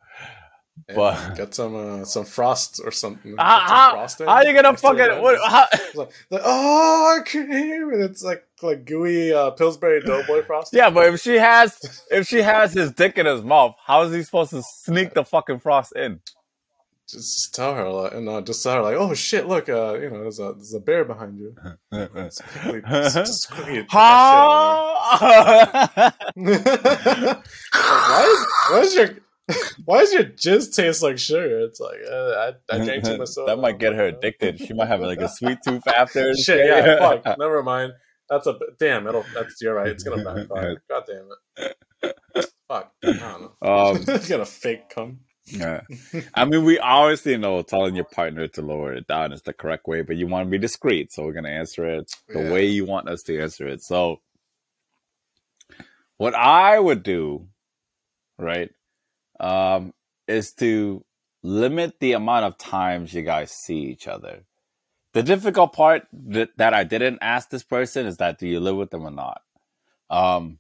[0.89, 3.35] Yeah, But- get some uh, some frost or something.
[3.37, 5.67] How, some how, how you gonna next to the fucking what, how,
[6.31, 10.79] like, oh cream, and it's like like gooey uh, Pillsbury Doughboy frosting.
[10.79, 14.15] Yeah, but if she has if she has his dick in his mouth, how is
[14.15, 16.21] he supposed to sneak the fucking frost in?
[17.13, 20.11] Just, tell her like, and uh, just tell her like, oh shit, look, uh, you
[20.11, 21.55] know, there's a there's a bear behind you.
[22.15, 25.91] Just quickly, just, just quickly put that Huh?
[25.91, 26.55] shit on her.
[27.27, 27.35] Like,
[27.73, 29.09] why is why is your
[29.85, 31.61] why does your jizz taste like sugar?
[31.61, 33.53] It's like uh, I, I drank too much soda.
[33.55, 34.61] that might get her addicted.
[34.61, 36.35] She might have like a sweet tooth after.
[36.35, 37.39] Shit, yeah, fuck.
[37.39, 37.93] Never mind.
[38.29, 39.07] That's a damn.
[39.09, 39.25] It'll.
[39.35, 39.89] That's you're right.
[39.89, 40.83] It's gonna backfire.
[40.89, 41.77] God damn it.
[42.69, 42.93] Fuck.
[43.03, 43.69] I don't know.
[43.69, 45.21] Um, it's gonna fake come.
[45.53, 45.81] Yeah.
[46.35, 49.87] I mean, we obviously know telling your partner to lower it down is the correct
[49.87, 52.53] way, but you want to be discreet, so we're gonna answer it the Yeah.
[52.53, 53.83] way you want us to answer it.
[53.83, 54.21] So,
[56.17, 57.49] what I would do,
[58.39, 58.71] right,
[59.39, 59.95] um,
[60.27, 61.05] is to
[61.43, 64.45] limit the amount of times you guys see each other.
[65.13, 68.77] The difficult part that, that I didn't ask this person is that do you live
[68.77, 69.43] with them or not?
[70.09, 70.59] Um,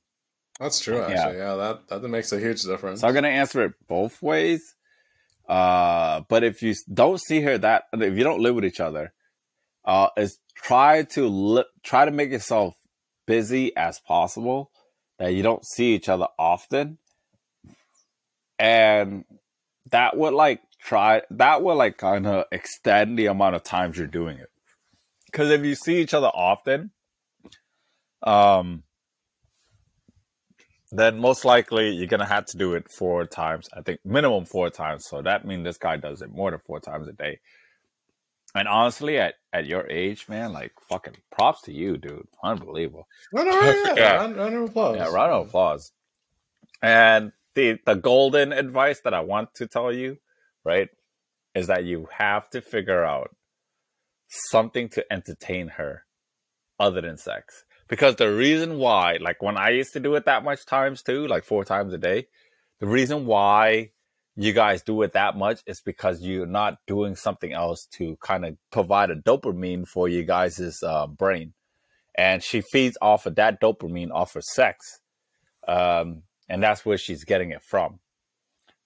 [0.58, 0.96] That's true.
[0.96, 1.06] Yeah.
[1.08, 1.54] Actually, yeah.
[1.56, 3.00] that that makes a huge difference.
[3.02, 4.74] so I'm gonna answer it both ways.
[5.50, 9.12] Uh, but if you don't see her that, if you don't live with each other,
[9.84, 12.74] uh, is try to li- try to make yourself
[13.26, 14.70] busy as possible.
[15.18, 16.98] That you don't see each other often,
[18.60, 19.24] and
[19.90, 24.06] that would like try that would like kind of extend the amount of times you're
[24.06, 24.50] doing it.
[25.26, 26.92] Because if you see each other often,
[28.22, 28.84] um,
[30.90, 33.68] then most likely you're gonna have to do it four times.
[33.76, 35.06] I think minimum four times.
[35.08, 37.40] So that means this guy does it more than four times a day.
[38.54, 42.26] And honestly, at at your age, man, like fucking props to you, dude.
[42.42, 43.06] Unbelievable.
[43.32, 44.14] No, no, yeah, yeah.
[44.16, 44.96] Round, round of applause.
[44.96, 45.92] Yeah, round of applause.
[46.82, 50.18] And the the golden advice that I want to tell you,
[50.64, 50.88] right,
[51.54, 53.34] is that you have to figure out
[54.28, 56.04] something to entertain her
[56.78, 57.64] other than sex.
[57.90, 61.26] Because the reason why, like when I used to do it that much times too,
[61.26, 62.28] like four times a day,
[62.78, 63.90] the reason why
[64.36, 68.44] you guys do it that much is because you're not doing something else to kind
[68.46, 71.52] of provide a dopamine for you guys' uh, brain.
[72.16, 75.00] And she feeds off of that dopamine off of sex.
[75.66, 77.98] Um, and that's where she's getting it from.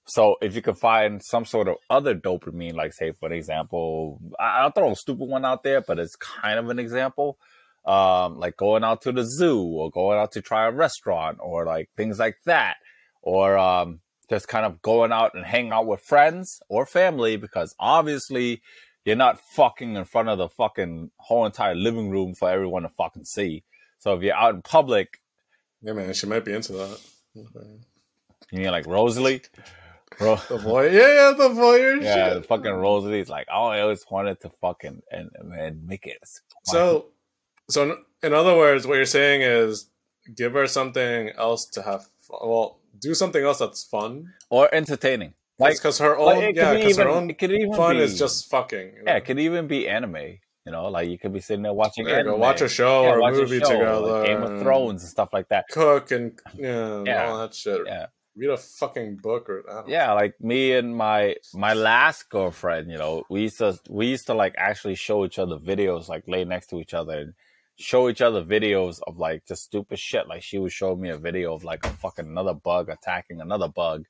[0.07, 4.71] So if you can find some sort of other dopamine, like say for example, I'll
[4.71, 7.39] throw a stupid one out there, but it's kind of an example.
[7.87, 11.67] Um, like going out to the zoo or going out to try a restaurant or
[11.67, 12.77] like things like that.
[13.21, 17.75] Or um, just kind of going out and hang out with friends or family because
[17.79, 18.63] obviously
[19.05, 22.89] you're not fucking in front of the fucking whole entire living room for everyone to
[22.89, 23.65] fucking see.
[23.99, 25.21] So if you're out in public,
[25.83, 26.99] Yeah, man, she might be into that.
[27.35, 29.43] You mean like Rosalie.
[30.21, 32.03] Ro- The voyeur, yeah, yeah, the voyeur.
[32.03, 32.47] yeah, shit.
[32.47, 36.19] fucking Rosalie's like, oh, I always wanted to fucking and and make it.
[36.65, 37.07] So,
[37.69, 39.89] so in- in other words, what you're saying is
[40.35, 42.07] give her something else to have.
[42.27, 42.39] Fun.
[42.43, 44.33] Well, do something else that's fun.
[44.51, 45.35] or entertaining.
[45.59, 48.03] Like, Because her like, own, it yeah, because her own it could even fun be,
[48.03, 48.93] is just fucking.
[48.97, 49.17] yeah, know?
[49.17, 50.39] it could even be anime.
[50.67, 52.31] You know, like you could be sitting there watching There you go.
[52.31, 54.01] anime, Watch a show yeah, or a movie show, together.
[54.01, 55.67] like Game of Thrones and stuff like that.
[55.71, 57.27] Cook and yeah, Yeah.
[57.29, 57.83] all that shit.
[57.87, 58.07] Yeah.
[58.37, 59.93] Read a fucking book or don't know.
[59.93, 64.27] Yeah, like me and my my last girlfriend, you know, we used to we used
[64.27, 67.35] to like actually show each other videos, like lay next to each other and
[67.77, 70.29] show each other videos of like just stupid shit.
[70.29, 73.69] Like she would show me a video of like a fucking another bug attacking another
[73.69, 74.05] bug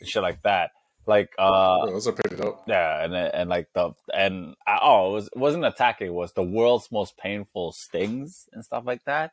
[0.00, 0.70] and shit like that.
[1.06, 2.62] Like uh Oh, those are pretty dope.
[2.66, 6.32] yeah, and and like the and uh, oh, it was it wasn't attacking, it was
[6.34, 9.32] the world's most painful stings and stuff like that.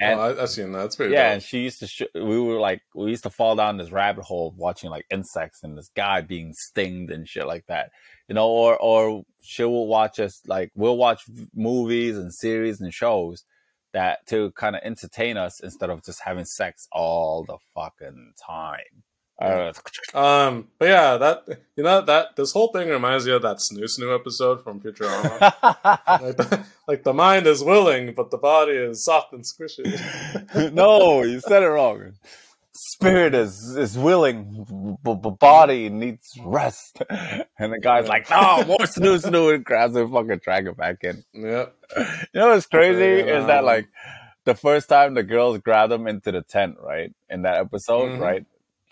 [0.00, 0.84] Oh, and oh, I, I've seen that.
[0.86, 1.32] It's pretty yeah, dope.
[1.34, 1.86] and she used to.
[1.86, 5.62] Sh- we were like, we used to fall down this rabbit hole watching like insects
[5.62, 7.90] and this guy being stinged and shit like that.
[8.28, 11.22] You know, or or she will watch us like we'll watch
[11.54, 13.44] movies and series and shows
[13.92, 19.04] that to kind of entertain us instead of just having sex all the fucking time.
[19.38, 19.72] Uh,
[20.14, 21.44] Um, but yeah, that
[21.76, 25.40] you know that this whole thing reminds me of that Snu Snu episode from Futurama.
[26.22, 29.84] like, the, like the mind is willing, but the body is soft and squishy.
[30.72, 32.12] no, you said it wrong.
[32.72, 37.02] Spirit is is willing, but b- body needs rest.
[37.58, 40.96] And the guy's like, "No, more snu snu," and grabs the fucking dragon it back
[41.02, 41.24] in.
[41.32, 41.74] yep.
[42.34, 43.40] You know what's crazy Yeah.
[43.40, 43.88] is that like
[44.44, 47.12] the first time the girls grab them into the tent, right?
[47.30, 48.20] In that episode, Mhm.
[48.20, 48.44] right?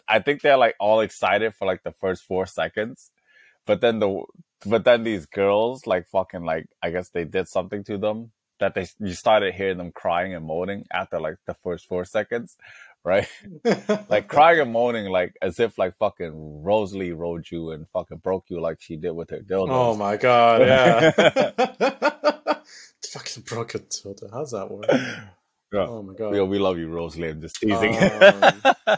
[0.08, 3.10] I think they're like all excited for like the first four seconds,
[3.66, 4.22] but then the
[4.66, 8.74] but then these girls like fucking like I guess they did something to them that
[8.74, 12.56] they you started hearing them crying and moaning after like the first four seconds,
[13.04, 13.28] right?
[14.08, 18.44] like crying and moaning like as if like fucking Rosalie rode you and fucking broke
[18.48, 19.70] you like she did with her dildo.
[19.70, 22.00] Oh my god, yeah.
[23.12, 24.22] Fucking broke a tilde.
[24.32, 24.86] How's that work?
[24.90, 25.86] Yeah.
[25.88, 26.34] Oh my god.
[26.34, 27.30] Yo, we love you, Rosalie.
[27.30, 27.96] I'm just teasing.
[27.96, 28.96] Um,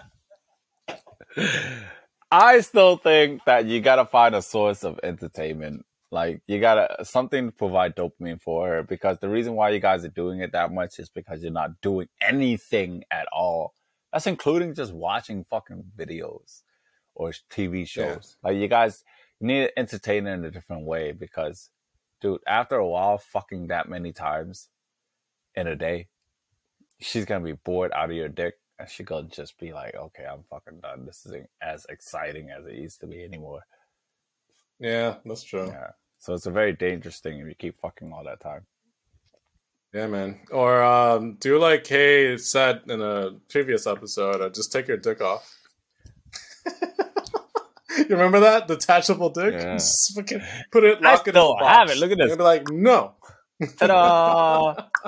[2.31, 5.85] I still think that you gotta find a source of entertainment.
[6.11, 10.05] Like you gotta something to provide dopamine for her because the reason why you guys
[10.05, 13.75] are doing it that much is because you're not doing anything at all.
[14.13, 16.63] That's including just watching fucking videos
[17.15, 18.37] or TV shows.
[18.43, 19.05] Like you guys
[19.41, 21.71] need to entertain her in a different way because
[22.21, 24.69] dude, after a while fucking that many times
[25.55, 26.09] in a day,
[26.99, 30.25] she's gonna be bored out of your dick and she gonna just be like, okay,
[30.25, 31.07] I'm fucking done.
[31.07, 33.63] This isn't as exciting as it used to be anymore.
[34.79, 35.67] yeah, that's true.
[35.67, 35.91] Yeah.
[36.19, 38.67] So it's a very dangerous thing if you keep fucking all that time.
[39.93, 40.41] Yeah, man.
[40.51, 45.23] Or um, do like Kay said in a previous episode, uh, just take your dick
[45.23, 45.57] off.
[47.99, 49.55] you remember that detachable dick?
[49.55, 49.75] Yeah.
[49.75, 51.77] Just fucking put it, I lock it in still the box.
[51.77, 51.99] have it.
[51.99, 52.29] Look at this.
[52.29, 53.15] You'll be like, no.
[53.79, 54.73] Ta-da!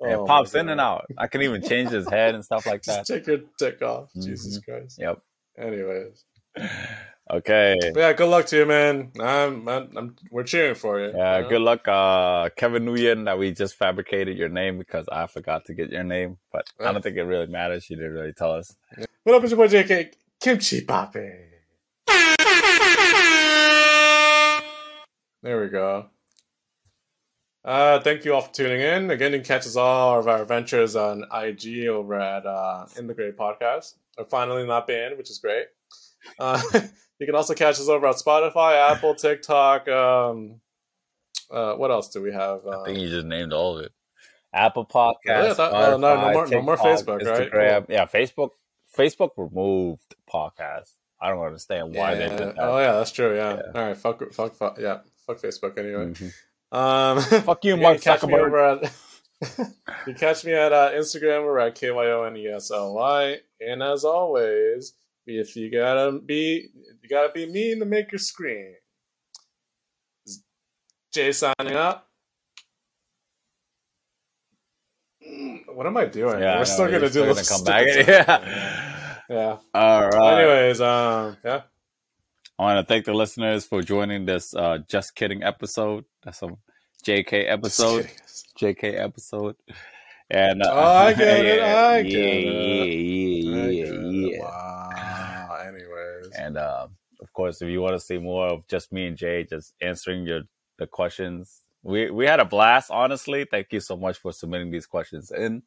[0.00, 1.06] it Oh pops in and out.
[1.16, 3.14] I can even change his head and stuff like Just that.
[3.14, 4.10] take your dick off.
[4.14, 4.64] Jesus Mhm.
[4.64, 4.98] Christ.
[4.98, 5.18] Yep.
[5.58, 6.24] Anyways,
[7.30, 7.76] Okay.
[7.94, 9.12] but yeah, good luck to you, man.
[9.20, 11.12] I'm, I'm, I'm we're cheering for you.
[11.16, 11.48] Yeah, you know?
[11.48, 15.74] good luck, uh, Kevin Nguyen, that we just fabricated your name because I forgot to
[15.74, 17.88] get your name, but I don't think it really matters.
[17.90, 18.74] You didn't really tell us.
[19.24, 21.46] What up, it's your boy JK Kimchi Papi.
[25.42, 26.06] There we go.
[27.64, 29.10] Uh, thank you all for tuning in.
[29.10, 33.06] Again, you can catch us all of our adventures on IG over at uh, In
[33.06, 33.94] the Great Podcast.
[34.16, 35.66] We're finally not banned, which is great.
[36.38, 36.60] Uh,
[37.18, 39.88] you can also catch us over at Spotify, Apple, TikTok.
[39.88, 40.60] Um,
[41.50, 42.66] uh, what else do we have?
[42.66, 43.92] I Um, think you just named all of it.
[44.54, 45.14] Apple Podcast.
[45.26, 47.50] Yeah, that- uh, no, no Spotify, more- no more TikTok, Facebook, right?
[47.52, 47.86] Instagram.
[47.88, 48.50] Yeah, Facebook.
[48.96, 50.92] Facebook removed podcast.
[51.20, 52.28] I don't understand why they yeah.
[52.30, 52.54] did that.
[52.58, 53.36] Oh yeah, that's true.
[53.36, 53.56] Yeah.
[53.56, 53.62] Yeah.
[53.80, 53.96] All right.
[53.96, 54.32] Fuck.
[54.32, 54.54] Fuck.
[54.56, 54.78] Fuck.
[54.80, 55.00] Yeah.
[55.26, 55.78] Fuck Facebook.
[55.78, 56.06] Anyway.
[56.06, 56.32] Mhm.
[56.72, 58.46] Um, Fuck you, you Mark can catch me Zuckerberg.
[58.46, 58.92] over at.
[60.06, 61.44] you catch me at uh, Instagram.
[61.44, 63.38] We're at k y o n e s l y.
[63.60, 64.94] And as always,
[65.26, 66.68] if you gotta be,
[67.02, 68.74] you gotta be mean to make your screen.
[71.12, 72.06] Jay signing up.
[75.26, 76.40] Mm, What am I doing?
[76.40, 77.48] Yeah, I We're know, still you're gonna do still this.
[77.48, 77.86] come back.
[77.86, 78.84] Yeah.
[79.28, 79.56] Yeah.
[79.74, 80.40] All right.
[80.40, 81.62] Anyways, um, yeah.
[82.60, 86.04] I want to thank the listeners for joining this uh, just kidding episode.
[86.22, 86.48] That's a
[87.02, 88.10] JK episode.
[88.58, 89.56] JK episode.
[90.28, 92.44] And uh, Oh, I get it, yeah, I yeah, get it.
[92.44, 94.40] Yeah, I yeah, yeah, yeah.
[94.42, 95.56] Wow.
[95.66, 96.32] Anyways.
[96.38, 96.88] And uh,
[97.22, 100.26] of course, if you want to see more of just me and Jay just answering
[100.26, 100.42] your
[100.76, 102.90] the questions, we we had a blast.
[102.90, 105.62] Honestly, thank you so much for submitting these questions in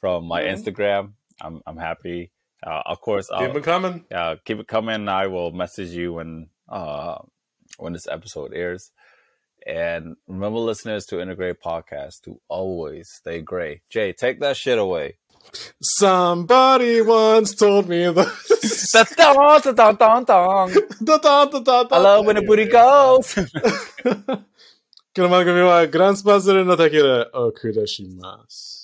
[0.00, 0.52] from my Mhm.
[0.64, 1.12] Instagram.
[1.40, 2.32] I'm I'm happy
[2.65, 4.05] Uh, of course, Keep I'll, them coming.
[4.11, 5.07] yeah, keep it coming.
[5.07, 7.15] I will message you when uh
[7.77, 8.91] when this episode airs.
[9.65, 13.81] And remember, listeners, to integrate podcast to always stay gray.
[13.89, 15.17] Jay, take that shit away.
[15.81, 18.27] Somebody once told me that.
[19.17, 20.73] Da-dong, da-dong, dong, dong.
[21.03, 21.95] Da, da, da, da, da.
[21.95, 23.35] I love when the booty Anyways, goes.
[25.15, 28.82] この番組はグランスパズルの竹でお送りします。